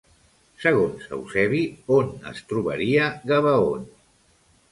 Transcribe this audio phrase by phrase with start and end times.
[0.61, 1.59] Segons Eusebi,
[1.97, 3.87] on es trobaria Gabaon?